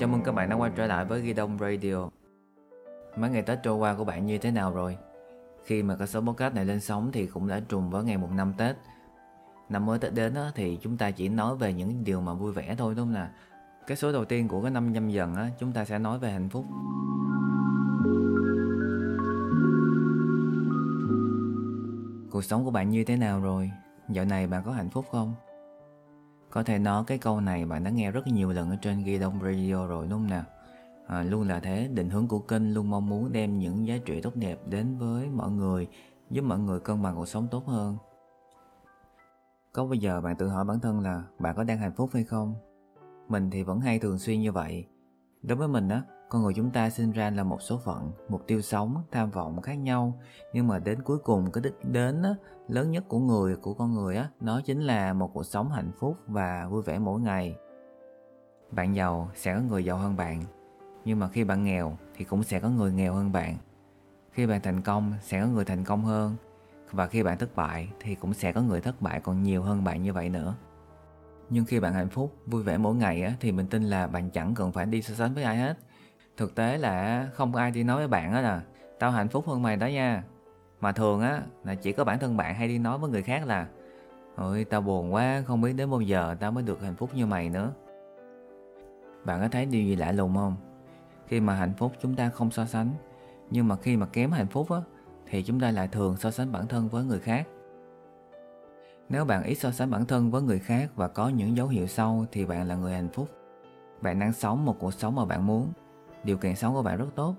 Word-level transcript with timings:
Chào 0.00 0.08
mừng 0.08 0.22
các 0.22 0.32
bạn 0.32 0.48
đã 0.48 0.56
quay 0.56 0.70
trở 0.76 0.86
lại 0.86 1.04
với 1.04 1.20
Ghi 1.20 1.32
Đông 1.32 1.58
Radio 1.58 2.08
Mấy 3.16 3.30
ngày 3.30 3.42
Tết 3.42 3.58
trôi 3.62 3.76
qua 3.76 3.94
của 3.94 4.04
bạn 4.04 4.26
như 4.26 4.38
thế 4.38 4.50
nào 4.50 4.72
rồi? 4.72 4.96
Khi 5.64 5.82
mà 5.82 5.96
cái 5.96 6.06
số 6.06 6.20
podcast 6.20 6.54
này 6.54 6.64
lên 6.64 6.80
sóng 6.80 7.12
thì 7.12 7.26
cũng 7.26 7.48
đã 7.48 7.60
trùng 7.68 7.90
với 7.90 8.04
ngày 8.04 8.16
mùng 8.16 8.36
năm 8.36 8.54
Tết 8.58 8.76
Năm 9.68 9.86
mới 9.86 9.98
Tết 9.98 10.14
đến 10.14 10.34
á, 10.34 10.50
thì 10.54 10.78
chúng 10.82 10.96
ta 10.96 11.10
chỉ 11.10 11.28
nói 11.28 11.56
về 11.56 11.72
những 11.72 12.04
điều 12.04 12.20
mà 12.20 12.34
vui 12.34 12.52
vẻ 12.52 12.74
thôi 12.78 12.94
đúng 12.94 13.06
không 13.06 13.14
nào? 13.14 13.28
Cái 13.86 13.96
số 13.96 14.12
đầu 14.12 14.24
tiên 14.24 14.48
của 14.48 14.62
cái 14.62 14.70
năm 14.70 14.92
nhâm 14.92 15.08
dần 15.08 15.34
á, 15.34 15.48
chúng 15.58 15.72
ta 15.72 15.84
sẽ 15.84 15.98
nói 15.98 16.18
về 16.18 16.30
hạnh 16.30 16.48
phúc 16.48 16.64
Cuộc 22.30 22.44
sống 22.44 22.64
của 22.64 22.70
bạn 22.70 22.90
như 22.90 23.04
thế 23.04 23.16
nào 23.16 23.40
rồi? 23.40 23.70
Dạo 24.08 24.24
này 24.24 24.46
bạn 24.46 24.62
có 24.66 24.72
hạnh 24.72 24.90
phúc 24.90 25.06
không? 25.10 25.34
Có 26.50 26.62
thể 26.62 26.78
nói 26.78 27.04
cái 27.06 27.18
câu 27.18 27.40
này 27.40 27.66
bạn 27.66 27.84
đã 27.84 27.90
nghe 27.90 28.10
rất 28.10 28.26
nhiều 28.26 28.52
lần 28.52 28.70
ở 28.70 28.76
trên 28.76 29.04
Ghi 29.04 29.18
Đông 29.18 29.40
Radio 29.42 29.86
rồi 29.86 30.06
đúng 30.10 30.18
không 30.18 30.30
nào? 30.30 30.44
À, 31.06 31.22
luôn 31.22 31.48
là 31.48 31.60
thế, 31.60 31.88
định 31.94 32.10
hướng 32.10 32.28
của 32.28 32.38
kênh 32.38 32.74
luôn 32.74 32.90
mong 32.90 33.08
muốn 33.08 33.32
đem 33.32 33.58
những 33.58 33.86
giá 33.86 33.94
trị 34.04 34.20
tốt 34.20 34.36
đẹp 34.36 34.58
đến 34.68 34.98
với 34.98 35.28
mọi 35.28 35.50
người, 35.50 35.88
giúp 36.30 36.42
mọi 36.42 36.58
người 36.58 36.80
cân 36.80 37.02
bằng 37.02 37.16
cuộc 37.16 37.28
sống 37.28 37.48
tốt 37.50 37.66
hơn. 37.66 37.96
Có 39.72 39.84
bao 39.84 39.94
giờ 39.94 40.20
bạn 40.20 40.36
tự 40.36 40.48
hỏi 40.48 40.64
bản 40.64 40.80
thân 40.80 41.00
là 41.00 41.22
bạn 41.38 41.56
có 41.56 41.64
đang 41.64 41.78
hạnh 41.78 41.92
phúc 41.96 42.10
hay 42.12 42.24
không? 42.24 42.54
Mình 43.28 43.50
thì 43.50 43.62
vẫn 43.62 43.80
hay 43.80 43.98
thường 43.98 44.18
xuyên 44.18 44.40
như 44.40 44.52
vậy. 44.52 44.86
Đối 45.42 45.58
với 45.58 45.68
mình 45.68 45.88
á, 45.88 46.02
con 46.30 46.42
người 46.42 46.54
chúng 46.54 46.70
ta 46.70 46.90
sinh 46.90 47.12
ra 47.12 47.30
là 47.30 47.44
một 47.44 47.62
số 47.62 47.78
phận, 47.78 48.12
mục 48.28 48.46
tiêu 48.46 48.60
sống, 48.60 49.02
tham 49.10 49.30
vọng 49.30 49.62
khác 49.62 49.74
nhau, 49.74 50.20
nhưng 50.52 50.68
mà 50.68 50.78
đến 50.78 51.02
cuối 51.02 51.18
cùng 51.18 51.52
cái 51.52 51.62
đích 51.62 51.84
đến 51.84 52.22
á, 52.22 52.34
lớn 52.68 52.90
nhất 52.90 53.04
của 53.08 53.18
người 53.18 53.56
của 53.56 53.74
con 53.74 53.94
người 53.94 54.16
á, 54.16 54.28
nó 54.40 54.60
chính 54.64 54.80
là 54.80 55.12
một 55.12 55.30
cuộc 55.34 55.46
sống 55.46 55.70
hạnh 55.70 55.90
phúc 55.98 56.16
và 56.26 56.66
vui 56.68 56.82
vẻ 56.82 56.98
mỗi 56.98 57.20
ngày. 57.20 57.56
Bạn 58.70 58.94
giàu 58.94 59.30
sẽ 59.34 59.54
có 59.54 59.60
người 59.60 59.84
giàu 59.84 59.96
hơn 59.96 60.16
bạn, 60.16 60.44
nhưng 61.04 61.18
mà 61.18 61.28
khi 61.28 61.44
bạn 61.44 61.64
nghèo 61.64 61.96
thì 62.16 62.24
cũng 62.24 62.42
sẽ 62.42 62.60
có 62.60 62.68
người 62.68 62.92
nghèo 62.92 63.14
hơn 63.14 63.32
bạn. 63.32 63.56
Khi 64.32 64.46
bạn 64.46 64.60
thành 64.60 64.80
công 64.80 65.12
sẽ 65.22 65.40
có 65.40 65.46
người 65.46 65.64
thành 65.64 65.84
công 65.84 66.04
hơn 66.04 66.36
và 66.92 67.06
khi 67.06 67.22
bạn 67.22 67.38
thất 67.38 67.56
bại 67.56 67.88
thì 68.00 68.14
cũng 68.14 68.34
sẽ 68.34 68.52
có 68.52 68.62
người 68.62 68.80
thất 68.80 69.02
bại 69.02 69.20
còn 69.20 69.42
nhiều 69.42 69.62
hơn 69.62 69.84
bạn 69.84 70.02
như 70.02 70.12
vậy 70.12 70.28
nữa. 70.28 70.54
Nhưng 71.50 71.64
khi 71.64 71.80
bạn 71.80 71.94
hạnh 71.94 72.08
phúc, 72.08 72.36
vui 72.46 72.62
vẻ 72.62 72.78
mỗi 72.78 72.94
ngày 72.94 73.22
á, 73.22 73.32
thì 73.40 73.52
mình 73.52 73.66
tin 73.66 73.82
là 73.82 74.06
bạn 74.06 74.30
chẳng 74.30 74.54
cần 74.54 74.72
phải 74.72 74.86
đi 74.86 75.02
so 75.02 75.14
sánh 75.14 75.34
với 75.34 75.44
ai 75.44 75.56
hết 75.56 75.78
thực 76.40 76.54
tế 76.54 76.78
là 76.78 77.28
không 77.34 77.54
ai 77.54 77.70
đi 77.70 77.82
nói 77.82 77.96
với 77.96 78.08
bạn 78.08 78.32
á 78.32 78.40
là 78.40 78.62
tao 78.98 79.10
hạnh 79.10 79.28
phúc 79.28 79.48
hơn 79.48 79.62
mày 79.62 79.76
đó 79.76 79.86
nha. 79.86 80.24
Mà 80.80 80.92
thường 80.92 81.20
á, 81.20 81.42
là 81.64 81.74
chỉ 81.74 81.92
có 81.92 82.04
bản 82.04 82.18
thân 82.18 82.36
bạn 82.36 82.54
hay 82.54 82.68
đi 82.68 82.78
nói 82.78 82.98
với 82.98 83.10
người 83.10 83.22
khác 83.22 83.46
là, 83.46 83.66
ôi, 84.36 84.66
tao 84.70 84.80
buồn 84.80 85.14
quá, 85.14 85.42
không 85.46 85.60
biết 85.60 85.72
đến 85.72 85.90
bao 85.90 86.00
giờ 86.00 86.36
tao 86.40 86.52
mới 86.52 86.62
được 86.62 86.82
hạnh 86.82 86.94
phúc 86.94 87.10
như 87.14 87.26
mày 87.26 87.48
nữa. 87.48 87.72
Bạn 89.24 89.40
có 89.40 89.48
thấy 89.48 89.66
điều 89.66 89.82
gì 89.82 89.96
lạ 89.96 90.12
lùng 90.12 90.34
không? 90.34 90.56
Khi 91.26 91.40
mà 91.40 91.54
hạnh 91.54 91.72
phúc 91.78 91.92
chúng 92.02 92.14
ta 92.14 92.28
không 92.28 92.50
so 92.50 92.66
sánh, 92.66 92.90
nhưng 93.50 93.68
mà 93.68 93.76
khi 93.76 93.96
mà 93.96 94.06
kém 94.06 94.30
hạnh 94.30 94.48
phúc 94.48 94.70
á, 94.70 94.80
thì 95.26 95.42
chúng 95.42 95.60
ta 95.60 95.70
lại 95.70 95.88
thường 95.88 96.16
so 96.16 96.30
sánh 96.30 96.52
bản 96.52 96.66
thân 96.66 96.88
với 96.88 97.04
người 97.04 97.20
khác. 97.20 97.46
Nếu 99.08 99.24
bạn 99.24 99.42
ít 99.42 99.54
so 99.54 99.70
sánh 99.70 99.90
bản 99.90 100.06
thân 100.06 100.30
với 100.30 100.42
người 100.42 100.58
khác 100.58 100.90
và 100.96 101.08
có 101.08 101.28
những 101.28 101.56
dấu 101.56 101.68
hiệu 101.68 101.86
sau 101.86 102.26
thì 102.32 102.44
bạn 102.44 102.68
là 102.68 102.76
người 102.76 102.92
hạnh 102.92 103.08
phúc. 103.12 103.28
Bạn 104.00 104.18
đang 104.18 104.32
sống 104.32 104.64
một 104.64 104.76
cuộc 104.78 104.94
sống 104.94 105.14
mà 105.14 105.24
bạn 105.24 105.46
muốn 105.46 105.72
điều 106.24 106.36
kiện 106.36 106.56
sống 106.56 106.74
của 106.74 106.82
bạn 106.82 106.98
rất 106.98 107.08
tốt. 107.14 107.34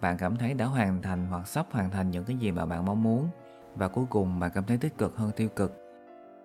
Bạn 0.00 0.16
cảm 0.18 0.36
thấy 0.36 0.54
đã 0.54 0.66
hoàn 0.66 1.02
thành 1.02 1.26
hoặc 1.26 1.48
sắp 1.48 1.66
hoàn 1.70 1.90
thành 1.90 2.10
những 2.10 2.24
cái 2.24 2.36
gì 2.36 2.50
mà 2.52 2.66
bạn 2.66 2.84
mong 2.84 3.02
muốn. 3.02 3.28
Và 3.74 3.88
cuối 3.88 4.04
cùng, 4.10 4.40
bạn 4.40 4.50
cảm 4.54 4.64
thấy 4.64 4.78
tích 4.78 4.98
cực 4.98 5.16
hơn 5.16 5.30
tiêu 5.36 5.48
cực. 5.48 5.82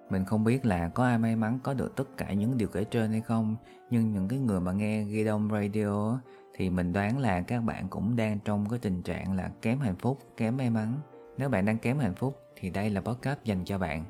Mình 0.09 0.25
không 0.25 0.43
biết 0.43 0.65
là 0.65 0.89
có 0.89 1.03
ai 1.03 1.17
may 1.17 1.35
mắn 1.35 1.59
có 1.63 1.73
được 1.73 1.95
tất 1.95 2.17
cả 2.17 2.33
những 2.33 2.57
điều 2.57 2.67
kể 2.67 2.83
trên 2.83 3.11
hay 3.11 3.21
không, 3.21 3.55
nhưng 3.89 4.11
những 4.11 4.27
cái 4.27 4.39
người 4.39 4.59
mà 4.59 4.71
nghe 4.71 5.03
ghi 5.03 5.23
đông 5.23 5.49
radio 5.51 6.19
thì 6.55 6.69
mình 6.69 6.93
đoán 6.93 7.19
là 7.19 7.41
các 7.41 7.63
bạn 7.63 7.87
cũng 7.89 8.15
đang 8.15 8.39
trong 8.39 8.69
cái 8.69 8.79
tình 8.79 9.01
trạng 9.01 9.35
là 9.35 9.51
kém 9.61 9.79
hạnh 9.79 9.95
phúc, 9.95 10.19
kém 10.37 10.57
may 10.57 10.69
mắn. 10.69 10.93
Nếu 11.37 11.49
bạn 11.49 11.65
đang 11.65 11.77
kém 11.77 11.99
hạnh 11.99 12.15
phúc, 12.15 12.39
thì 12.55 12.69
đây 12.69 12.89
là 12.89 13.01
podcast 13.01 13.43
dành 13.43 13.65
cho 13.65 13.77
bạn. 13.77 14.05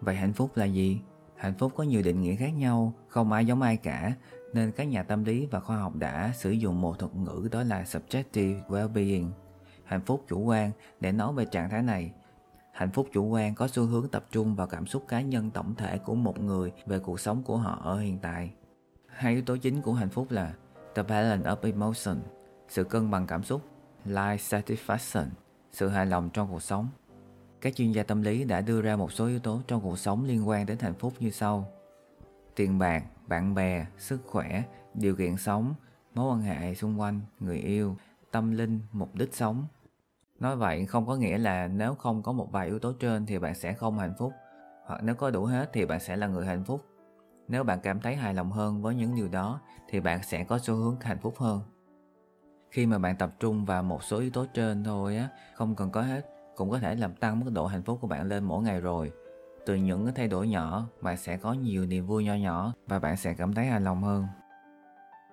Vậy 0.00 0.16
hạnh 0.16 0.32
phúc 0.32 0.50
là 0.54 0.64
gì? 0.64 1.00
Hạnh 1.36 1.54
phúc 1.58 1.72
có 1.76 1.84
nhiều 1.84 2.02
định 2.02 2.20
nghĩa 2.20 2.36
khác 2.36 2.52
nhau, 2.56 2.92
không 3.08 3.32
ai 3.32 3.46
giống 3.46 3.62
ai 3.62 3.76
cả, 3.76 4.12
nên 4.52 4.72
các 4.72 4.84
nhà 4.84 5.02
tâm 5.02 5.24
lý 5.24 5.46
và 5.46 5.60
khoa 5.60 5.76
học 5.76 5.96
đã 5.96 6.32
sử 6.34 6.50
dụng 6.50 6.80
một 6.80 6.98
thuật 6.98 7.14
ngữ 7.14 7.48
đó 7.52 7.62
là 7.62 7.82
subjective 7.82 8.62
well-being. 8.68 9.30
Hạnh 9.84 10.00
phúc 10.06 10.24
chủ 10.28 10.40
quan, 10.40 10.70
để 11.00 11.12
nói 11.12 11.32
về 11.32 11.44
trạng 11.44 11.70
thái 11.70 11.82
này. 11.82 12.12
Hạnh 12.72 12.90
phúc 12.90 13.08
chủ 13.12 13.24
quan 13.24 13.54
có 13.54 13.68
xu 13.68 13.86
hướng 13.86 14.08
tập 14.08 14.26
trung 14.30 14.56
vào 14.56 14.66
cảm 14.66 14.86
xúc 14.86 15.04
cá 15.08 15.20
nhân 15.20 15.50
tổng 15.50 15.74
thể 15.74 15.98
của 15.98 16.14
một 16.14 16.40
người 16.40 16.72
về 16.86 16.98
cuộc 16.98 17.20
sống 17.20 17.42
của 17.42 17.56
họ 17.56 17.80
ở 17.82 17.98
hiện 17.98 18.18
tại. 18.22 18.50
Hai 19.08 19.32
yếu 19.32 19.42
tố 19.42 19.56
chính 19.56 19.82
của 19.82 19.92
hạnh 19.92 20.08
phúc 20.08 20.26
là 20.30 20.54
the 20.94 21.02
balance 21.02 21.50
of 21.50 21.56
emotion, 21.62 22.16
sự 22.68 22.84
cân 22.84 23.10
bằng 23.10 23.26
cảm 23.26 23.42
xúc, 23.42 23.62
life 24.06 24.36
satisfaction, 24.36 25.26
sự 25.72 25.88
hài 25.88 26.06
lòng 26.06 26.30
trong 26.32 26.48
cuộc 26.50 26.62
sống 26.62 26.88
các 27.66 27.76
chuyên 27.76 27.92
gia 27.92 28.02
tâm 28.02 28.22
lý 28.22 28.44
đã 28.44 28.60
đưa 28.60 28.82
ra 28.82 28.96
một 28.96 29.12
số 29.12 29.26
yếu 29.26 29.38
tố 29.38 29.60
trong 29.66 29.80
cuộc 29.80 29.98
sống 29.98 30.24
liên 30.24 30.48
quan 30.48 30.66
đến 30.66 30.78
hạnh 30.78 30.94
phúc 30.94 31.12
như 31.20 31.30
sau. 31.30 31.68
Tiền 32.54 32.78
bạc, 32.78 33.04
bạn 33.26 33.54
bè, 33.54 33.86
sức 33.98 34.20
khỏe, 34.26 34.62
điều 34.94 35.16
kiện 35.16 35.36
sống, 35.36 35.74
mối 36.14 36.32
quan 36.32 36.40
hệ 36.40 36.74
xung 36.74 37.00
quanh, 37.00 37.20
người 37.40 37.58
yêu, 37.58 37.96
tâm 38.30 38.50
linh, 38.50 38.80
mục 38.92 39.14
đích 39.14 39.34
sống. 39.34 39.66
Nói 40.38 40.56
vậy 40.56 40.86
không 40.86 41.06
có 41.06 41.16
nghĩa 41.16 41.38
là 41.38 41.66
nếu 41.68 41.94
không 41.94 42.22
có 42.22 42.32
một 42.32 42.52
vài 42.52 42.66
yếu 42.66 42.78
tố 42.78 42.92
trên 42.92 43.26
thì 43.26 43.38
bạn 43.38 43.54
sẽ 43.54 43.72
không 43.72 43.98
hạnh 43.98 44.14
phúc, 44.18 44.32
hoặc 44.86 45.00
nếu 45.02 45.14
có 45.14 45.30
đủ 45.30 45.44
hết 45.44 45.70
thì 45.72 45.86
bạn 45.86 46.00
sẽ 46.00 46.16
là 46.16 46.26
người 46.26 46.46
hạnh 46.46 46.64
phúc. 46.64 46.84
Nếu 47.48 47.64
bạn 47.64 47.78
cảm 47.82 48.00
thấy 48.00 48.16
hài 48.16 48.34
lòng 48.34 48.52
hơn 48.52 48.82
với 48.82 48.94
những 48.94 49.16
điều 49.16 49.28
đó 49.28 49.60
thì 49.88 50.00
bạn 50.00 50.22
sẽ 50.22 50.44
có 50.44 50.58
xu 50.58 50.74
hướng 50.74 51.00
hạnh 51.00 51.18
phúc 51.22 51.34
hơn. 51.38 51.60
Khi 52.70 52.86
mà 52.86 52.98
bạn 52.98 53.16
tập 53.16 53.34
trung 53.40 53.64
vào 53.64 53.82
một 53.82 54.04
số 54.04 54.18
yếu 54.18 54.30
tố 54.30 54.46
trên 54.54 54.84
thôi 54.84 55.16
á, 55.16 55.28
không 55.54 55.74
cần 55.74 55.90
có 55.90 56.02
hết 56.02 56.32
cũng 56.56 56.70
có 56.70 56.78
thể 56.78 56.94
làm 56.94 57.14
tăng 57.14 57.40
mức 57.40 57.50
độ 57.52 57.66
hạnh 57.66 57.82
phúc 57.82 57.98
của 58.00 58.06
bạn 58.06 58.28
lên 58.28 58.44
mỗi 58.44 58.62
ngày 58.62 58.80
rồi. 58.80 59.12
Từ 59.66 59.74
những 59.74 60.04
cái 60.04 60.14
thay 60.16 60.28
đổi 60.28 60.48
nhỏ, 60.48 60.86
bạn 61.00 61.16
sẽ 61.16 61.36
có 61.36 61.52
nhiều 61.52 61.86
niềm 61.86 62.06
vui 62.06 62.24
nho 62.24 62.34
nhỏ 62.34 62.72
và 62.86 62.98
bạn 62.98 63.16
sẽ 63.16 63.34
cảm 63.34 63.54
thấy 63.54 63.66
hài 63.66 63.80
lòng 63.80 64.02
hơn. 64.02 64.26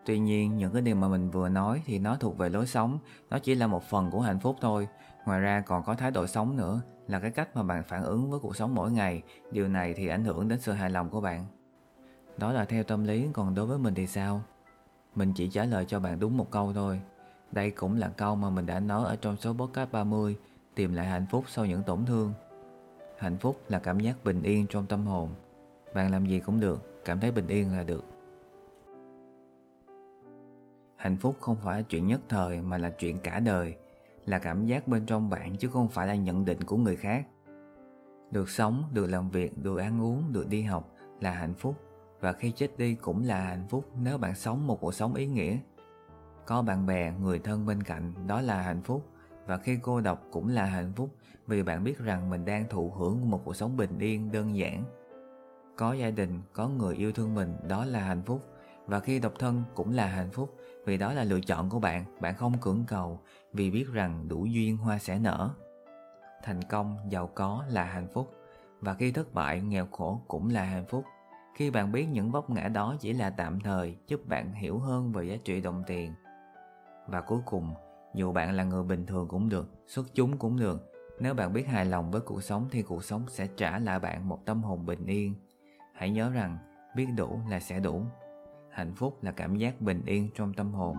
Tuy 0.06 0.20
nhiên, 0.20 0.58
những 0.58 0.74
cái 0.74 0.82
điều 0.82 0.96
mà 0.96 1.08
mình 1.08 1.32
vừa 1.32 1.50
nói 1.50 1.82
thì 1.86 2.00
nó 2.00 2.16
thuộc 2.16 2.38
về 2.38 2.50
lối 2.50 2.68
sống, 2.68 3.00
nó 3.30 3.40
chỉ 3.40 3.56
là 3.56 3.68
một 3.68 3.84
phần 3.84 4.12
của 4.12 4.22
hạnh 4.22 4.40
phúc 4.40 4.56
thôi. 4.62 4.88
Ngoài 5.26 5.40
ra 5.40 5.62
còn 5.62 5.84
có 5.84 5.96
thái 5.96 6.12
độ 6.12 6.28
sống 6.28 6.58
nữa, 6.58 6.82
là 7.08 7.20
cái 7.20 7.32
cách 7.32 7.56
mà 7.56 7.64
bạn 7.64 7.84
phản 7.84 8.04
ứng 8.04 8.32
với 8.32 8.40
cuộc 8.40 8.56
sống 8.56 8.76
mỗi 8.76 8.92
ngày. 8.92 9.22
Điều 9.52 9.68
này 9.68 9.94
thì 9.94 10.08
ảnh 10.08 10.26
hưởng 10.26 10.48
đến 10.48 10.60
sự 10.60 10.72
hài 10.72 10.90
lòng 10.90 11.10
của 11.10 11.22
bạn. 11.22 11.46
Đó 12.38 12.52
là 12.52 12.66
theo 12.66 12.84
tâm 12.84 13.04
lý, 13.04 13.28
còn 13.34 13.56
đối 13.56 13.66
với 13.66 13.78
mình 13.78 13.94
thì 13.94 14.08
sao? 14.08 14.42
Mình 15.16 15.34
chỉ 15.36 15.50
trả 15.50 15.66
lời 15.66 15.86
cho 15.88 16.00
bạn 16.00 16.20
đúng 16.20 16.38
một 16.38 16.52
câu 16.52 16.74
thôi. 16.74 17.02
Đây 17.52 17.72
cũng 17.72 17.96
là 17.96 18.08
câu 18.08 18.36
mà 18.36 18.50
mình 18.50 18.66
đã 18.66 18.80
nói 18.80 19.06
ở 19.06 19.16
trong 19.16 19.38
số 19.38 19.54
podcast 19.54 19.92
30 19.92 20.38
tìm 20.76 20.94
lại 20.94 21.06
hạnh 21.06 21.26
phúc 21.30 21.44
sau 21.48 21.66
những 21.66 21.84
tổn 21.84 22.06
thương. 22.06 22.34
Hạnh 23.18 23.38
phúc 23.38 23.62
là 23.70 23.80
cảm 23.80 24.00
giác 24.00 24.24
bình 24.24 24.42
yên 24.44 24.68
trong 24.68 24.86
tâm 24.86 25.06
hồn. 25.06 25.30
Bạn 25.94 26.12
làm 26.12 26.26
gì 26.26 26.40
cũng 26.40 26.60
được, 26.60 27.02
cảm 27.06 27.20
thấy 27.20 27.32
bình 27.32 27.48
yên 27.48 27.78
là 27.78 27.84
được. 27.84 28.04
Hạnh 30.96 31.18
phúc 31.18 31.36
không 31.40 31.56
phải 31.64 31.84
chuyện 31.84 32.08
nhất 32.08 32.22
thời 32.30 32.62
mà 32.62 32.78
là 32.78 32.90
chuyện 32.90 33.20
cả 33.20 33.40
đời, 33.40 33.76
là 34.26 34.40
cảm 34.40 34.66
giác 34.66 34.88
bên 34.88 35.06
trong 35.06 35.30
bạn 35.30 35.58
chứ 35.58 35.68
không 35.68 35.88
phải 35.88 36.08
là 36.08 36.16
nhận 36.16 36.46
định 36.46 36.64
của 36.64 36.78
người 36.78 36.96
khác. 36.96 37.28
Được 38.32 38.50
sống, 38.50 38.84
được 38.94 39.08
làm 39.08 39.30
việc, 39.30 39.58
được 39.58 39.78
ăn 39.78 40.02
uống, 40.02 40.34
được 40.34 40.50
đi 40.50 40.62
học 40.62 40.92
là 41.20 41.32
hạnh 41.32 41.54
phúc, 41.54 41.76
và 42.20 42.34
khi 42.34 42.52
chết 42.52 42.78
đi 42.78 42.96
cũng 42.96 43.24
là 43.24 43.42
hạnh 43.42 43.66
phúc 43.70 43.90
nếu 44.02 44.18
bạn 44.18 44.36
sống 44.36 44.68
một 44.68 44.82
cuộc 44.82 44.94
sống 44.94 45.14
ý 45.14 45.26
nghĩa. 45.26 45.58
Có 46.46 46.62
bạn 46.62 46.86
bè, 46.86 47.14
người 47.22 47.40
thân 47.40 47.66
bên 47.66 47.84
cạnh, 47.84 48.14
đó 48.28 48.42
là 48.42 48.62
hạnh 48.62 48.82
phúc 48.82 49.06
và 49.46 49.58
khi 49.58 49.78
cô 49.82 50.02
độc 50.02 50.24
cũng 50.32 50.50
là 50.50 50.66
hạnh 50.66 50.92
phúc 50.96 51.10
vì 51.48 51.64
bạn 51.64 51.84
biết 51.84 52.00
rằng 52.00 52.30
mình 52.30 52.46
đang 52.46 52.66
thụ 52.70 52.90
hưởng 52.90 53.30
một 53.30 53.42
cuộc 53.46 53.56
sống 53.56 53.78
bình 53.78 54.00
yên, 54.00 54.32
đơn 54.32 54.58
giản. 54.58 54.84
Có 55.76 55.94
gia 55.94 56.10
đình, 56.10 56.42
có 56.54 56.68
người 56.68 56.96
yêu 56.96 57.12
thương 57.12 57.36
mình, 57.36 57.56
đó 57.68 57.86
là 57.86 58.00
hạnh 58.00 58.22
phúc. 58.26 58.46
Và 58.86 59.00
khi 59.00 59.20
độc 59.20 59.34
thân 59.40 59.64
cũng 59.76 59.94
là 59.94 60.08
hạnh 60.08 60.30
phúc 60.32 60.56
vì 60.86 60.98
đó 60.98 61.14
là 61.14 61.24
lựa 61.24 61.40
chọn 61.40 61.70
của 61.70 61.80
bạn 61.80 62.06
bạn 62.20 62.36
không 62.36 62.58
cưỡng 62.62 62.84
cầu 62.88 63.20
vì 63.54 63.72
biết 63.72 63.86
rằng 63.94 64.28
đủ 64.28 64.46
duyên 64.46 64.78
hoa 64.78 65.00
sẽ 65.00 65.20
nở. 65.20 65.50
Thành 66.44 66.62
công, 66.62 66.98
giàu 67.10 67.28
có 67.28 67.64
là 67.70 67.84
hạnh 67.84 68.08
phúc. 68.14 68.34
Và 68.80 68.94
khi 68.94 69.12
thất 69.12 69.34
bại, 69.34 69.62
nghèo 69.62 69.88
khổ 69.92 70.22
cũng 70.28 70.50
là 70.50 70.64
hạnh 70.64 70.86
phúc. 70.86 71.06
Khi 71.56 71.70
bạn 71.70 71.92
biết 71.92 72.06
những 72.12 72.32
vấp 72.32 72.50
ngã 72.50 72.68
đó 72.68 72.96
chỉ 73.00 73.14
là 73.14 73.30
tạm 73.30 73.60
thời, 73.60 73.98
giúp 74.08 74.28
bạn 74.28 74.54
hiểu 74.54 74.80
hơn 74.80 75.12
về 75.12 75.26
giá 75.26 75.36
trị 75.44 75.62
đồng 75.62 75.84
tiền. 75.88 76.14
Và 77.08 77.22
cuối 77.22 77.40
cùng 77.46 77.74
dù 78.16 78.32
bạn 78.32 78.56
là 78.56 78.64
người 78.64 78.84
bình 78.84 79.06
thường 79.06 79.28
cũng 79.28 79.50
được, 79.50 79.70
xuất 79.88 80.08
chúng 80.14 80.38
cũng 80.38 80.60
được. 80.60 80.92
Nếu 81.20 81.34
bạn 81.34 81.54
biết 81.54 81.68
hài 81.68 81.86
lòng 81.86 82.12
với 82.12 82.22
cuộc 82.22 82.44
sống 82.44 82.68
thì 82.72 82.82
cuộc 82.82 83.04
sống 83.04 83.26
sẽ 83.28 83.48
trả 83.58 83.80
lại 83.80 84.00
bạn 84.00 84.30
một 84.30 84.46
tâm 84.46 84.64
hồn 84.64 84.86
bình 84.86 85.06
yên. 85.06 85.36
Hãy 85.94 86.10
nhớ 86.10 86.30
rằng 86.30 86.58
biết 86.96 87.08
đủ 87.18 87.40
là 87.50 87.60
sẽ 87.60 87.80
đủ. 87.80 88.06
Hạnh 88.70 88.94
phúc 88.96 89.24
là 89.24 89.32
cảm 89.32 89.56
giác 89.56 89.82
bình 89.82 90.02
yên 90.06 90.30
trong 90.36 90.54
tâm 90.54 90.74
hồn. 90.74 90.98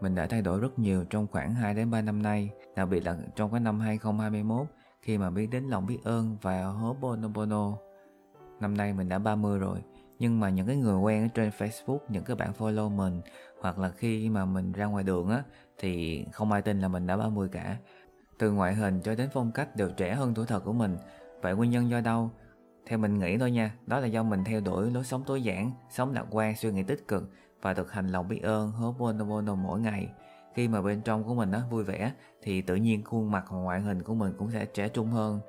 Mình 0.00 0.14
đã 0.14 0.26
thay 0.26 0.42
đổi 0.42 0.60
rất 0.60 0.78
nhiều 0.78 1.04
trong 1.10 1.26
khoảng 1.26 1.54
2 1.54 1.74
đến 1.74 1.90
3 1.90 2.02
năm 2.02 2.22
nay, 2.22 2.50
đặc 2.76 2.88
biệt 2.88 3.06
là 3.06 3.16
trong 3.36 3.50
cái 3.50 3.60
năm 3.60 3.80
2021 3.80 4.66
khi 5.02 5.18
mà 5.18 5.30
biết 5.30 5.46
đến 5.46 5.64
lòng 5.64 5.86
biết 5.86 5.98
ơn 6.04 6.36
và 6.42 6.62
Ho'oponopono. 6.62 7.74
Năm 8.60 8.76
nay 8.76 8.92
mình 8.92 9.08
đã 9.08 9.18
30 9.18 9.58
rồi, 9.58 9.78
nhưng 10.18 10.40
mà 10.40 10.48
những 10.50 10.66
cái 10.66 10.76
người 10.76 10.96
quen 10.96 11.22
ở 11.22 11.28
trên 11.34 11.50
Facebook, 11.58 11.98
những 12.08 12.24
cái 12.24 12.36
bạn 12.36 12.52
follow 12.58 12.90
mình 12.90 13.20
hoặc 13.60 13.78
là 13.78 13.90
khi 13.90 14.28
mà 14.28 14.44
mình 14.44 14.72
ra 14.72 14.86
ngoài 14.86 15.04
đường 15.04 15.28
á 15.28 15.42
thì 15.78 16.24
không 16.32 16.52
ai 16.52 16.62
tin 16.62 16.80
là 16.80 16.88
mình 16.88 17.06
đã 17.06 17.16
30 17.16 17.48
cả. 17.52 17.76
Từ 18.38 18.52
ngoại 18.52 18.74
hình 18.74 19.00
cho 19.04 19.14
đến 19.14 19.28
phong 19.32 19.52
cách 19.52 19.76
đều 19.76 19.90
trẻ 19.90 20.14
hơn 20.14 20.34
tuổi 20.34 20.46
thật 20.46 20.64
của 20.64 20.72
mình. 20.72 20.96
Vậy 21.42 21.54
nguyên 21.54 21.70
nhân 21.70 21.90
do 21.90 22.00
đâu? 22.00 22.30
Theo 22.86 22.98
mình 22.98 23.18
nghĩ 23.18 23.38
thôi 23.38 23.50
nha, 23.50 23.74
đó 23.86 24.00
là 24.00 24.06
do 24.06 24.22
mình 24.22 24.44
theo 24.44 24.60
đuổi 24.60 24.90
lối 24.90 25.04
sống 25.04 25.22
tối 25.26 25.42
giản, 25.42 25.70
sống 25.90 26.12
lạc 26.12 26.24
quan, 26.30 26.56
suy 26.56 26.72
nghĩ 26.72 26.82
tích 26.82 27.08
cực 27.08 27.30
và 27.62 27.74
thực 27.74 27.92
hành 27.92 28.08
lòng 28.08 28.28
biết 28.28 28.42
ơn 28.42 28.70
Ho'oponopono 28.70 29.56
mỗi 29.56 29.80
ngày. 29.80 30.08
Khi 30.54 30.68
mà 30.68 30.82
bên 30.82 31.00
trong 31.00 31.24
của 31.24 31.34
mình 31.34 31.52
á 31.52 31.62
vui 31.70 31.84
vẻ 31.84 32.12
thì 32.42 32.62
tự 32.62 32.74
nhiên 32.74 33.04
khuôn 33.04 33.30
mặt 33.30 33.44
và 33.50 33.58
ngoại 33.58 33.80
hình 33.80 34.02
của 34.02 34.14
mình 34.14 34.32
cũng 34.38 34.50
sẽ 34.50 34.64
trẻ 34.64 34.88
trung 34.88 35.10
hơn. 35.10 35.40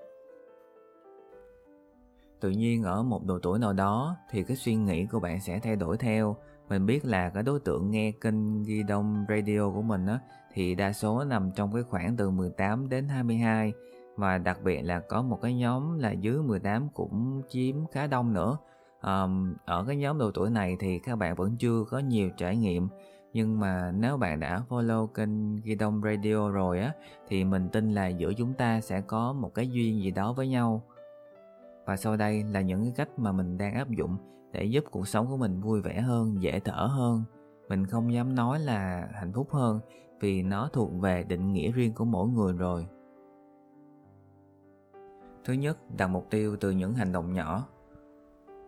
Tự 2.40 2.50
nhiên 2.50 2.84
ở 2.84 3.04
một 3.04 3.26
độ 3.26 3.40
tuổi 3.40 3.60
nào 3.60 3.74
đó 3.74 4.18
thì 4.30 4.44
cái 4.44 4.58
suy 4.58 4.76
nghĩ 4.76 5.06
của 5.06 5.20
bạn 5.20 5.42
sẽ 5.42 5.60
thay 5.60 5.76
đổi 5.76 5.98
theo. 5.98 6.36
Mình 6.70 6.86
biết 6.86 7.06
là 7.06 7.30
cái 7.30 7.44
đối 7.44 7.60
tượng 7.60 7.92
nghe 7.92 8.12
kênh 8.12 8.64
ghi 8.64 8.84
đông 8.84 9.26
radio 9.30 9.70
của 9.70 9.82
mình 9.82 10.06
á 10.06 10.20
thì 10.54 10.76
đa 10.76 10.94
số 10.94 11.24
nằm 11.24 11.52
trong 11.56 11.74
cái 11.74 11.84
khoảng 11.84 12.18
từ 12.18 12.30
18 12.30 12.90
đến 12.90 13.08
22 13.08 13.74
và 14.16 14.38
đặc 14.38 14.60
biệt 14.64 14.82
là 14.82 15.00
có 15.00 15.22
một 15.22 15.40
cái 15.42 15.54
nhóm 15.54 16.00
là 16.00 16.12
dưới 16.12 16.42
18 16.42 16.90
cũng 16.94 17.42
chiếm 17.50 17.76
khá 17.92 18.08
đông 18.08 18.34
nữa. 18.34 18.58
Um, 19.02 19.54
ở 19.66 19.86
cái 19.88 19.96
nhóm 19.96 20.18
độ 20.18 20.32
tuổi 20.32 20.50
này 20.50 20.78
thì 20.80 21.00
các 21.00 21.16
bạn 21.16 21.36
vẫn 21.36 21.56
chưa 21.58 21.84
có 21.90 22.00
nhiều 22.00 22.30
trải 22.38 22.58
nghiệm. 22.58 22.88
Nhưng 23.34 23.60
mà 23.60 23.92
nếu 23.92 24.18
bạn 24.18 24.40
đã 24.40 24.62
follow 24.70 25.08
kênh 25.08 25.56
Ghi 25.56 25.76
Đông 25.76 26.02
Radio 26.04 26.50
rồi 26.50 26.80
á 26.80 26.92
thì 27.28 27.44
mình 27.44 27.70
tin 27.70 27.94
là 27.94 28.08
giữa 28.08 28.34
chúng 28.34 28.54
ta 28.54 28.82
sẽ 28.82 29.02
có 29.02 29.34
một 29.34 29.54
cái 29.54 29.70
duyên 29.70 30.04
gì 30.04 30.12
đó 30.12 30.34
với 30.34 30.48
nhau 30.48 30.84
và 31.90 31.98
sau 31.98 32.18
đây 32.18 32.44
là 32.44 32.62
những 32.62 32.84
cái 32.84 32.94
cách 32.96 33.20
mà 33.20 33.32
mình 33.32 33.58
đang 33.58 33.74
áp 33.74 33.90
dụng 33.90 34.18
để 34.52 34.64
giúp 34.64 34.84
cuộc 34.92 35.08
sống 35.08 35.28
của 35.28 35.38
mình 35.38 35.62
vui 35.62 35.82
vẻ 35.82 36.02
hơn, 36.02 36.42
dễ 36.42 36.60
thở 36.60 36.88
hơn. 36.92 37.24
Mình 37.70 37.86
không 37.86 38.14
dám 38.14 38.36
nói 38.36 38.60
là 38.60 39.10
hạnh 39.14 39.34
phúc 39.34 39.48
hơn 39.52 39.80
vì 40.20 40.44
nó 40.44 40.70
thuộc 40.74 40.92
về 41.02 41.24
định 41.24 41.54
nghĩa 41.54 41.72
riêng 41.72 41.94
của 41.94 42.06
mỗi 42.06 42.28
người 42.28 42.54
rồi. 42.54 42.88
Thứ 45.46 45.54
nhất, 45.54 45.78
đặt 45.98 46.08
mục 46.08 46.28
tiêu 46.30 46.56
từ 46.60 46.72
những 46.72 46.94
hành 46.94 47.12
động 47.12 47.34
nhỏ. 47.34 47.68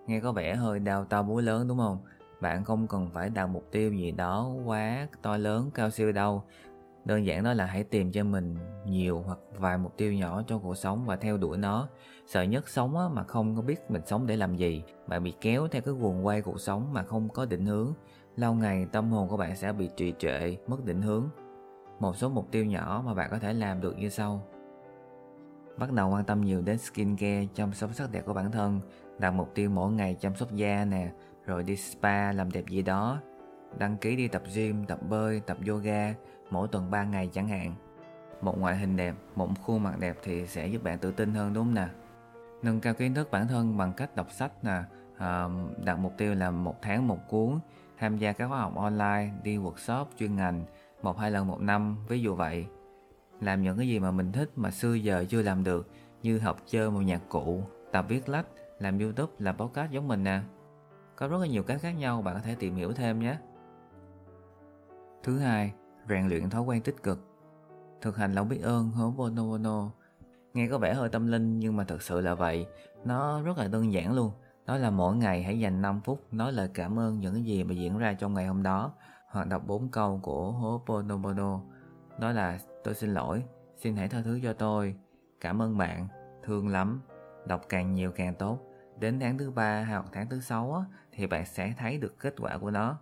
Nghe 0.07 0.19
có 0.19 0.31
vẻ 0.31 0.56
hơi 0.56 0.79
đau 0.79 1.06
to 1.06 1.24
búa 1.24 1.41
lớn, 1.41 1.67
đúng 1.67 1.77
không? 1.77 1.97
Bạn 2.41 2.63
không 2.63 2.88
cần 2.88 3.09
phải 3.13 3.29
đặt 3.29 3.47
mục 3.47 3.67
tiêu 3.71 3.94
gì 3.94 4.12
đó 4.12 4.51
quá 4.65 5.07
to 5.21 5.38
lớn, 5.38 5.69
cao 5.74 5.89
siêu 5.89 6.12
đâu 6.12 6.44
đơn 7.06 7.25
giản 7.25 7.44
đó 7.44 7.53
là 7.53 7.65
hãy 7.65 7.83
tìm 7.83 8.12
cho 8.12 8.24
mình 8.24 8.56
nhiều 8.86 9.24
hoặc 9.25 9.39
vài 9.57 9.77
mục 9.77 9.98
tiêu 9.98 10.13
nhỏ 10.13 10.44
cho 10.48 10.57
cuộc 10.57 10.77
sống 10.77 11.06
và 11.06 11.15
theo 11.15 11.38
đuổi 11.38 11.57
nó. 11.57 11.88
Sợ 12.27 12.42
nhất 12.42 12.69
sống 12.69 12.98
á, 12.98 13.07
mà 13.13 13.24
không 13.24 13.56
có 13.56 13.62
biết 13.62 13.92
mình 13.92 14.01
sống 14.06 14.27
để 14.27 14.36
làm 14.38 14.56
gì. 14.56 14.83
Bạn 15.07 15.24
bị 15.24 15.33
kéo 15.42 15.68
theo 15.68 15.81
cái 15.81 15.94
guồng 15.94 16.25
quay 16.25 16.42
cuộc 16.42 16.62
sống 16.62 16.94
mà 16.94 17.03
không 17.03 17.30
có 17.30 17.45
định 17.45 17.65
hướng. 17.65 17.94
Lâu 18.36 18.53
ngày 18.53 18.88
tâm 18.92 19.12
hồn 19.12 19.30
của 19.30 19.38
bạn 19.38 19.56
sẽ 19.56 19.74
bị 19.74 19.89
trì 19.95 20.13
trệ 20.19 20.56
mất 20.68 20.86
định 20.86 21.01
hướng. 21.01 21.30
Một 22.00 22.15
số 22.18 22.30
mục 22.30 22.51
tiêu 22.51 22.65
nhỏ 22.65 23.03
mà 23.06 23.13
bạn 23.13 23.30
có 23.31 23.39
thể 23.39 23.53
làm 23.53 23.81
được 23.81 23.98
như 23.98 24.09
sau. 24.09 24.48
Bắt 25.77 25.92
đầu 25.92 26.09
quan 26.09 26.24
tâm 26.24 26.42
nhiều 26.42 26.62
đến 26.62 26.77
skincare 26.77 27.48
chăm 27.53 27.74
sóc 27.74 27.89
sắc 27.94 28.12
đẹp 28.12 28.25
của 28.25 28.33
bản 28.33 28.51
thân. 28.51 28.80
Đặt 29.19 29.31
mục 29.31 29.51
tiêu 29.56 29.69
mỗi 29.69 29.92
ngày 29.92 30.18
chăm 30.19 30.36
sóc 30.36 30.51
da 30.56 30.86
nè 30.86 31.12
rồi 31.45 31.63
đi 31.63 31.75
spa 31.75 32.31
làm 32.31 32.51
đẹp 32.51 32.63
gì 32.69 32.81
đó. 32.81 33.19
Đăng 33.77 33.98
ký 33.98 34.15
đi 34.15 34.27
tập 34.27 34.42
gym 34.56 34.86
tập 34.86 35.00
bơi 35.09 35.39
tập 35.39 35.57
yoga 35.68 36.13
mỗi 36.51 36.68
tuần 36.68 36.92
3 36.92 37.03
ngày 37.03 37.30
chẳng 37.33 37.48
hạn. 37.48 37.74
Một 38.42 38.59
ngoại 38.59 38.77
hình 38.77 38.95
đẹp 38.95 39.15
một 39.36 39.50
khuôn 39.63 39.83
mặt 39.83 40.00
đẹp 40.00 40.18
thì 40.24 40.48
sẽ 40.48 40.68
giúp 40.68 40.83
bạn 40.83 41.00
tự 41.00 41.12
tin 41.12 41.33
hơn 41.33 41.53
đúng 41.53 41.65
không 41.65 41.74
nè? 41.74 41.88
Nâng 42.62 42.80
cao 42.80 42.94
kiến 42.94 43.13
thức 43.13 43.31
bản 43.31 43.48
thân 43.48 43.77
bằng 43.77 43.94
cách 43.94 44.15
đọc 44.15 44.31
sách 44.31 44.63
nè 44.63 44.83
à, 45.18 45.48
đặt 45.83 46.00
mục 46.00 46.13
tiêu 46.18 46.36
là 46.36 46.51
một 46.51 46.75
tháng 46.81 47.07
một 47.07 47.18
cuốn 47.30 47.59
tham 47.98 48.18
gia 48.18 48.33
các 48.33 48.48
khóa 48.48 48.59
học 48.59 48.75
online 48.75 49.31
đi 49.44 49.57
workshop 49.57 50.06
chuyên 50.18 50.36
ngành 50.36 50.65
một 51.01 51.18
hai 51.18 51.31
lần 51.31 51.48
một 51.48 51.62
năm 51.62 51.98
ví 52.07 52.21
dụ 52.21 52.36
vậy. 52.36 52.65
Làm 53.42 53.63
những 53.63 53.77
cái 53.77 53.88
gì 53.88 54.00
mà 54.00 54.12
mình 54.12 54.31
thích 54.31 54.50
mà 54.56 54.71
xưa 54.71 54.94
giờ 54.94 55.25
chưa 55.30 55.42
làm 55.42 55.63
được 55.63 55.89
như 56.24 56.39
học 56.39 56.57
chơi 56.65 56.92
một 56.92 57.01
nhạc 57.01 57.21
cụ 57.30 57.63
tập 57.92 58.06
viết 58.09 58.30
lách 58.30 58.45
làm 58.80 59.00
youtube 59.00 59.33
làm 59.39 59.57
podcast 59.57 59.92
giống 59.92 60.07
mình 60.07 60.24
nè. 60.24 60.39
Có 61.15 61.27
rất 61.27 61.38
là 61.42 61.48
nhiều 61.48 61.63
cách 61.63 61.81
khác 61.81 61.92
nhau 61.92 62.21
bạn 62.21 62.36
có 62.36 62.42
thể 62.42 62.56
tìm 62.56 62.75
hiểu 62.75 62.94
thêm 62.94 63.19
nhé. 63.19 63.38
Thứ 65.24 65.39
hai 65.39 65.74
rèn 66.09 66.27
luyện 66.27 66.50
thói 66.50 66.62
quen 66.62 66.81
tích 66.81 67.03
cực, 67.03 67.19
thực 68.01 68.18
hành 68.18 68.33
lòng 68.33 68.50
biết 68.50 68.62
ơn 68.62 68.92
Ho'oponopono 68.92 69.89
nghe 70.53 70.68
có 70.68 70.77
vẻ 70.77 70.94
hơi 70.94 71.09
tâm 71.09 71.27
linh, 71.27 71.59
nhưng 71.59 71.77
mà 71.77 71.83
thật 71.83 72.01
sự 72.01 72.21
là 72.21 72.36
vậy. 72.36 72.65
Nó 73.06 73.42
rất 73.42 73.57
là 73.57 73.68
đơn 73.68 73.94
giản 73.94 74.13
luôn. 74.13 74.31
Đó 74.65 74.77
là 74.77 74.89
mỗi 74.89 75.15
ngày 75.15 75.44
hãy 75.44 75.59
dành 75.59 75.81
5 75.81 76.01
phút 76.01 76.33
nói 76.33 76.53
lời 76.53 76.69
cảm 76.74 77.00
ơn 77.00 77.19
những 77.19 77.45
gì 77.45 77.63
mà 77.63 77.74
diễn 77.74 77.98
ra 77.98 78.13
trong 78.13 78.33
ngày 78.33 78.48
hôm 78.48 78.63
đó. 78.63 78.94
Hoặc 79.27 79.48
đọc 79.48 79.68
bốn 79.68 79.89
câu 79.89 80.19
của 80.24 80.51
Ho'oponopono 80.51 81.59
đó 82.19 82.31
là, 82.31 82.59
tôi 82.83 82.94
xin 82.94 83.13
lỗi, 83.13 83.44
xin 83.77 83.95
hãy 83.95 84.07
tha 84.07 84.21
thứ 84.21 84.39
cho 84.44 84.53
tôi. 84.53 84.95
Cảm 85.39 85.62
ơn 85.62 85.77
bạn, 85.77 86.07
thương 86.44 86.68
lắm. 86.68 87.01
Đọc 87.45 87.62
càng 87.69 87.94
nhiều 87.94 88.12
càng 88.12 88.36
tốt. 88.36 88.59
Đến 89.00 89.19
tháng 89.19 89.38
thứ 89.38 89.51
ba 89.51 89.83
hoặc 89.83 90.06
tháng 90.12 90.30
thứ 90.30 90.39
sáu 90.39 90.86
thì 91.12 91.27
bạn 91.27 91.45
sẽ 91.45 91.74
thấy 91.77 91.98
được 91.98 92.19
kết 92.19 92.36
quả 92.38 92.57
của 92.57 92.71
nó 92.71 92.98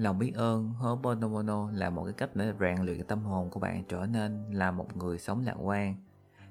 lòng 0.00 0.18
biết 0.18 0.32
ơn 0.34 0.72
Ho'oponopono 0.80 1.70
là 1.72 1.90
một 1.90 2.04
cái 2.04 2.12
cách 2.12 2.36
để 2.36 2.52
rèn 2.60 2.82
luyện 2.82 3.06
tâm 3.06 3.22
hồn 3.22 3.50
của 3.50 3.60
bạn 3.60 3.84
trở 3.88 4.06
nên 4.06 4.52
là 4.52 4.70
một 4.70 4.96
người 4.96 5.18
sống 5.18 5.44
lạc 5.44 5.56
quan. 5.60 5.94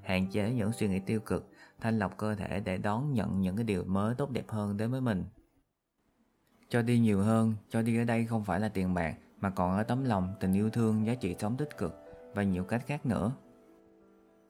Hạn 0.01 0.27
chế 0.31 0.53
những 0.53 0.73
suy 0.73 0.87
nghĩ 0.87 0.99
tiêu 0.99 1.19
cực, 1.19 1.49
thanh 1.81 1.99
lọc 1.99 2.17
cơ 2.17 2.35
thể 2.35 2.59
để 2.59 2.77
đón 2.77 3.13
nhận 3.13 3.41
những 3.41 3.55
cái 3.55 3.63
điều 3.63 3.83
mới 3.83 4.15
tốt 4.15 4.31
đẹp 4.31 4.49
hơn 4.49 4.77
đến 4.77 4.91
với 4.91 5.01
mình. 5.01 5.25
Cho 6.69 6.81
đi 6.81 6.99
nhiều 6.99 7.21
hơn, 7.21 7.53
cho 7.69 7.81
đi 7.81 7.97
ở 7.97 8.03
đây 8.03 8.25
không 8.25 8.43
phải 8.43 8.59
là 8.59 8.69
tiền 8.69 8.93
bạc, 8.93 9.15
mà 9.39 9.49
còn 9.49 9.77
ở 9.77 9.83
tấm 9.83 10.03
lòng, 10.03 10.33
tình 10.39 10.53
yêu 10.53 10.69
thương, 10.69 11.05
giá 11.05 11.15
trị 11.15 11.35
sống 11.39 11.57
tích 11.57 11.77
cực 11.77 11.95
và 12.33 12.43
nhiều 12.43 12.63
cách 12.63 12.83
khác 12.87 13.05
nữa. 13.05 13.31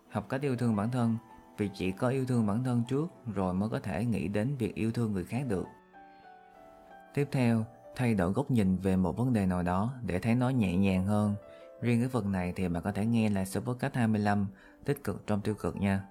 Học 0.10 0.30
cách 0.30 0.42
yêu 0.42 0.56
thương 0.56 0.76
bản 0.76 0.92
thân, 0.92 1.18
vì 1.58 1.70
chỉ 1.74 1.92
có 1.92 2.10
yêu 2.10 2.26
thương 2.26 2.48
bản 2.48 2.64
thân 2.64 2.84
trước 2.90 3.08
rồi 3.34 3.54
mới 3.54 3.70
có 3.70 3.80
thể 3.80 4.06
nghĩ 4.06 4.28
đến 4.28 4.56
việc 4.56 4.76
yêu 4.76 4.92
thương 4.92 5.14
người 5.14 5.26
khác 5.26 5.44
được. 5.48 5.66
Tiếp 7.14 7.28
theo 7.32 7.66
thay 7.96 8.14
đổi 8.14 8.32
góc 8.32 8.52
nhìn 8.52 8.78
về 8.78 8.96
một 8.96 9.18
vấn 9.18 9.34
đề 9.34 9.46
nào 9.46 9.64
đó 9.64 9.94
để 10.02 10.20
thấy 10.20 10.36
nó 10.36 10.50
nhẹ 10.50 10.78
nhàng 10.78 11.06
hơn. 11.06 11.36
Riêng 11.82 12.00
cái 12.00 12.10
phần 12.10 12.32
này 12.32 12.54
thì 12.56 12.68
bạn 12.68 12.84
có 12.84 12.92
thể 12.92 13.06
nghe 13.06 13.30
là 13.30 13.46
số 13.46 13.62
podcast 13.62 13.94
25 13.94 14.48
tích 14.86 15.04
cực 15.04 15.28
trong 15.28 15.42
tiêu 15.42 15.56
cực 15.56 15.76
nha. 15.76 16.04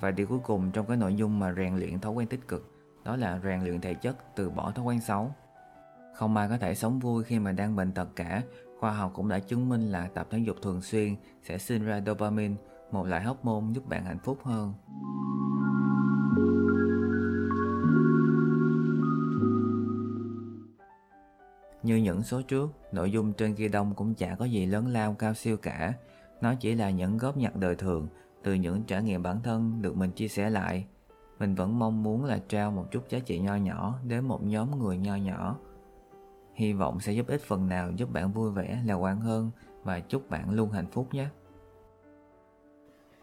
Và 0.00 0.10
điều 0.10 0.26
cuối 0.26 0.38
cùng 0.44 0.70
trong 0.70 0.86
cái 0.86 0.96
nội 0.96 1.14
dung 1.14 1.38
mà 1.38 1.52
rèn 1.52 1.76
luyện 1.76 2.00
thói 2.00 2.12
quen 2.12 2.28
tích 2.28 2.48
cực, 2.48 2.72
đó 3.04 3.16
là 3.16 3.40
rèn 3.44 3.60
luyện 3.60 3.80
thể 3.80 3.94
chất 3.94 4.16
từ 4.36 4.50
bỏ 4.50 4.70
thói 4.70 4.84
quen 4.84 5.00
xấu. 5.00 5.34
Không 6.14 6.36
ai 6.36 6.48
có 6.48 6.58
thể 6.58 6.74
sống 6.74 6.98
vui 6.98 7.24
khi 7.24 7.38
mà 7.38 7.52
đang 7.52 7.76
bệnh 7.76 7.92
tật 7.92 8.08
cả. 8.16 8.42
Khoa 8.80 8.92
học 8.92 9.12
cũng 9.14 9.28
đã 9.28 9.38
chứng 9.38 9.68
minh 9.68 9.92
là 9.92 10.08
tập 10.14 10.26
thể 10.30 10.38
dục 10.38 10.56
thường 10.62 10.82
xuyên 10.82 11.16
sẽ 11.42 11.58
sinh 11.58 11.84
ra 11.84 12.00
dopamine, 12.06 12.54
một 12.90 13.06
loại 13.06 13.22
hormone 13.22 13.72
giúp 13.72 13.88
bạn 13.88 14.04
hạnh 14.04 14.18
phúc 14.18 14.38
hơn. 14.44 14.74
Như 21.88 21.96
những 21.96 22.22
số 22.22 22.42
trước, 22.42 22.70
nội 22.92 23.10
dung 23.10 23.32
trên 23.32 23.54
kia 23.54 23.68
đông 23.68 23.94
cũng 23.94 24.14
chả 24.14 24.34
có 24.34 24.44
gì 24.44 24.66
lớn 24.66 24.86
lao 24.86 25.14
cao 25.18 25.34
siêu 25.34 25.56
cả. 25.56 25.94
Nó 26.40 26.54
chỉ 26.54 26.74
là 26.74 26.90
những 26.90 27.18
góp 27.18 27.36
nhặt 27.36 27.56
đời 27.56 27.74
thường 27.74 28.08
từ 28.42 28.54
những 28.54 28.82
trải 28.82 29.02
nghiệm 29.02 29.22
bản 29.22 29.42
thân 29.42 29.82
được 29.82 29.96
mình 29.96 30.10
chia 30.10 30.28
sẻ 30.28 30.50
lại. 30.50 30.86
Mình 31.38 31.54
vẫn 31.54 31.78
mong 31.78 32.02
muốn 32.02 32.24
là 32.24 32.38
trao 32.48 32.70
một 32.70 32.86
chút 32.90 33.08
giá 33.08 33.18
trị 33.18 33.38
nho 33.38 33.56
nhỏ 33.56 33.98
đến 34.04 34.24
một 34.24 34.42
nhóm 34.42 34.78
người 34.78 34.98
nho 34.98 35.16
nhỏ. 35.16 35.56
Hy 36.54 36.72
vọng 36.72 37.00
sẽ 37.00 37.12
giúp 37.12 37.26
ích 37.26 37.42
phần 37.42 37.68
nào 37.68 37.90
giúp 37.90 38.12
bạn 38.12 38.32
vui 38.32 38.50
vẻ, 38.50 38.82
lạc 38.86 38.94
quan 38.94 39.20
hơn 39.20 39.50
và 39.82 40.00
chúc 40.00 40.30
bạn 40.30 40.50
luôn 40.50 40.70
hạnh 40.70 40.90
phúc 40.92 41.14
nhé. 41.14 41.28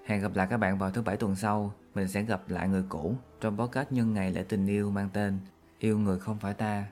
Hẹn 0.05 0.22
gặp 0.22 0.36
lại 0.36 0.48
các 0.50 0.57
bạn 0.57 0.77
vào 0.77 0.91
thứ 0.91 1.01
bảy 1.01 1.17
tuần 1.17 1.36
sau. 1.36 1.74
Mình 1.95 2.07
sẽ 2.07 2.22
gặp 2.22 2.50
lại 2.50 2.69
người 2.69 2.84
cũ 2.89 3.15
trong 3.41 3.57
podcast 3.57 3.91
nhân 3.91 4.13
ngày 4.13 4.31
lễ 4.31 4.43
tình 4.50 4.67
yêu 4.67 4.91
mang 4.91 5.10
tên 5.13 5.39
Yêu 5.79 6.00
người 6.00 6.19
không 6.19 6.39
phải 6.39 6.53
ta 6.53 6.86